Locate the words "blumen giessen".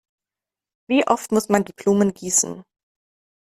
1.73-2.63